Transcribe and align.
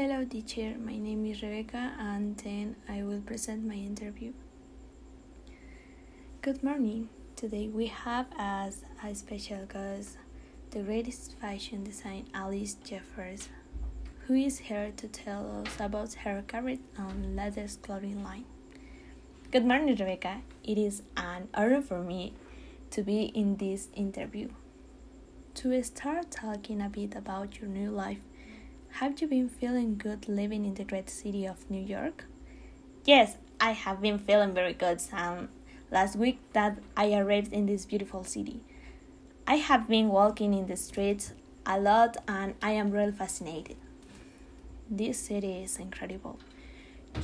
Hello, 0.00 0.24
teacher. 0.24 0.76
My 0.78 0.96
name 0.96 1.26
is 1.26 1.42
Rebecca, 1.42 1.92
and 1.98 2.36
then 2.36 2.76
I 2.88 3.02
will 3.02 3.20
present 3.20 3.66
my 3.66 3.74
interview. 3.74 4.32
Good 6.40 6.62
morning. 6.62 7.08
Today 7.34 7.66
we 7.66 7.86
have 7.88 8.26
as 8.38 8.84
a 9.02 9.12
special 9.16 9.66
guest 9.66 10.18
the 10.70 10.82
greatest 10.82 11.34
fashion 11.40 11.82
designer 11.82 12.22
Alice 12.32 12.74
Jeffers, 12.84 13.48
who 14.28 14.34
is 14.34 14.58
here 14.58 14.92
to 14.96 15.08
tell 15.08 15.64
us 15.66 15.80
about 15.80 16.14
her 16.22 16.44
career 16.46 16.78
and 16.96 17.34
latest 17.34 17.82
clothing 17.82 18.22
line. 18.22 18.44
Good 19.50 19.66
morning, 19.66 19.96
Rebecca. 19.96 20.42
It 20.62 20.78
is 20.78 21.02
an 21.16 21.48
honor 21.54 21.82
for 21.82 22.04
me 22.04 22.34
to 22.92 23.02
be 23.02 23.32
in 23.34 23.56
this 23.56 23.88
interview. 23.94 24.50
To 25.54 25.82
start 25.82 26.30
talking 26.30 26.80
a 26.80 26.88
bit 26.88 27.16
about 27.16 27.58
your 27.58 27.68
new 27.68 27.90
life, 27.90 28.20
have 28.92 29.20
you 29.20 29.28
been 29.28 29.48
feeling 29.48 29.96
good 29.96 30.28
living 30.28 30.64
in 30.64 30.74
the 30.74 30.84
great 30.84 31.08
city 31.08 31.46
of 31.46 31.70
New 31.70 31.80
York? 31.82 32.24
Yes, 33.04 33.36
I 33.60 33.72
have 33.72 34.00
been 34.00 34.18
feeling 34.18 34.52
very 34.52 34.72
good 34.72 35.00
since 35.00 35.48
last 35.90 36.16
week 36.16 36.40
that 36.52 36.78
I 36.96 37.14
arrived 37.14 37.52
in 37.52 37.66
this 37.66 37.86
beautiful 37.86 38.24
city. 38.24 38.60
I 39.46 39.56
have 39.56 39.88
been 39.88 40.08
walking 40.08 40.52
in 40.52 40.66
the 40.66 40.76
streets 40.76 41.32
a 41.64 41.78
lot 41.78 42.16
and 42.26 42.54
I 42.60 42.72
am 42.72 42.90
really 42.90 43.12
fascinated. 43.12 43.76
This 44.90 45.18
city 45.18 45.62
is 45.62 45.78
incredible. 45.78 46.38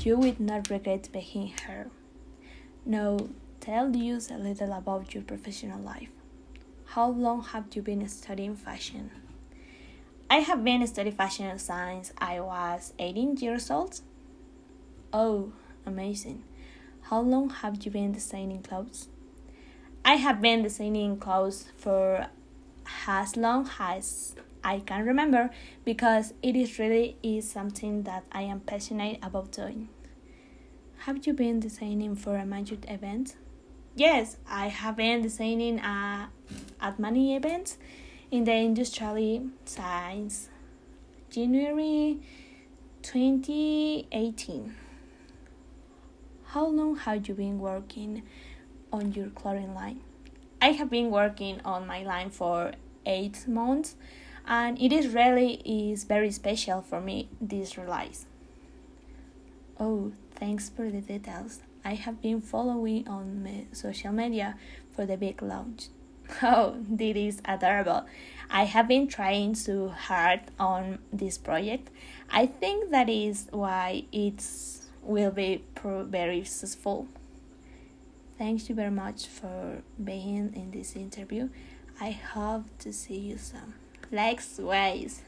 You 0.00 0.16
would 0.18 0.40
not 0.40 0.70
regret 0.70 1.08
being 1.12 1.52
here. 1.66 1.90
Now, 2.86 3.18
tell 3.60 3.94
us 3.94 4.30
a 4.30 4.36
little 4.36 4.72
about 4.72 5.14
your 5.14 5.22
professional 5.22 5.80
life. 5.80 6.08
How 6.86 7.08
long 7.08 7.42
have 7.42 7.64
you 7.74 7.82
been 7.82 8.06
studying 8.08 8.54
fashion? 8.54 9.10
I 10.34 10.38
have 10.38 10.64
been 10.64 10.84
studying 10.88 11.14
fashion 11.14 11.56
since 11.60 12.12
I 12.18 12.40
was 12.40 12.92
18 12.98 13.36
years 13.36 13.70
old. 13.70 14.00
Oh, 15.12 15.52
amazing. 15.86 16.42
How 17.02 17.20
long 17.20 17.50
have 17.50 17.84
you 17.84 17.92
been 17.92 18.10
designing 18.10 18.60
clothes? 18.60 19.06
I 20.04 20.14
have 20.16 20.40
been 20.40 20.64
designing 20.64 21.18
clothes 21.18 21.70
for 21.76 22.26
as 23.06 23.36
long 23.36 23.70
as 23.78 24.34
I 24.64 24.80
can 24.80 25.06
remember 25.06 25.50
because 25.84 26.34
it 26.42 26.56
is 26.56 26.80
really 26.80 27.16
is 27.22 27.48
something 27.48 28.02
that 28.02 28.24
I 28.32 28.42
am 28.42 28.58
passionate 28.58 29.20
about 29.22 29.52
doing. 29.52 29.88
Have 31.06 31.24
you 31.28 31.32
been 31.32 31.60
designing 31.60 32.16
for 32.16 32.34
a 32.34 32.44
major 32.44 32.78
event? 32.88 33.36
Yes, 33.94 34.38
I 34.48 34.66
have 34.66 34.96
been 34.96 35.22
designing 35.22 35.78
uh, 35.78 36.26
at 36.80 36.98
many 36.98 37.36
events 37.36 37.78
in 38.34 38.42
the 38.42 38.52
industrial 38.52 39.48
science. 39.64 40.48
January 41.30 42.18
2018. 43.02 44.74
How 46.46 46.66
long 46.66 46.96
have 46.96 47.28
you 47.28 47.34
been 47.34 47.60
working 47.60 48.24
on 48.92 49.12
your 49.12 49.28
chlorine 49.28 49.72
line? 49.72 50.00
I 50.60 50.72
have 50.72 50.90
been 50.90 51.12
working 51.12 51.60
on 51.64 51.86
my 51.86 52.02
line 52.02 52.30
for 52.30 52.72
eight 53.06 53.46
months 53.46 53.94
and 54.44 54.82
it 54.82 54.92
is 54.92 55.14
really 55.14 55.62
is 55.64 56.02
very 56.02 56.32
special 56.32 56.82
for 56.82 57.00
me 57.00 57.28
this 57.40 57.78
release. 57.78 58.26
Oh, 59.78 60.10
thanks 60.34 60.68
for 60.68 60.90
the 60.90 61.00
details. 61.00 61.60
I 61.84 61.94
have 61.94 62.20
been 62.20 62.40
following 62.40 63.06
on 63.06 63.68
social 63.70 64.10
media 64.10 64.56
for 64.90 65.06
the 65.06 65.16
big 65.16 65.40
launch. 65.40 65.86
Oh, 66.42 66.76
this 66.88 67.16
is 67.16 67.42
adorable. 67.44 68.06
I 68.50 68.64
have 68.64 68.88
been 68.88 69.06
trying 69.06 69.54
so 69.54 69.88
hard 69.88 70.40
on 70.58 70.98
this 71.12 71.38
project. 71.38 71.90
I 72.30 72.46
think 72.46 72.90
that 72.90 73.08
is 73.08 73.48
why 73.50 74.04
it 74.12 74.44
will 75.02 75.30
be 75.30 75.64
very 75.82 76.44
successful. 76.44 77.06
Thank 78.36 78.68
you 78.68 78.74
very 78.74 78.90
much 78.90 79.26
for 79.26 79.82
being 80.02 80.52
in 80.54 80.70
this 80.72 80.96
interview. 80.96 81.50
I 82.00 82.10
hope 82.10 82.64
to 82.80 82.92
see 82.92 83.18
you 83.18 83.38
soon. 83.38 83.74
Likewise. 84.10 85.22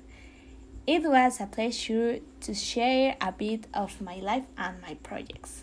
It 0.86 1.02
was 1.02 1.40
a 1.40 1.46
pleasure 1.46 2.20
to 2.40 2.54
share 2.54 3.16
a 3.20 3.32
bit 3.32 3.66
of 3.74 4.00
my 4.00 4.16
life 4.16 4.46
and 4.56 4.80
my 4.80 4.94
projects. 5.02 5.62